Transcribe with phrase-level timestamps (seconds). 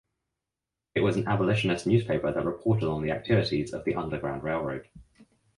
[0.95, 4.87] It was an abolitionist newspaper that reported on the activities of the Underground Railroad.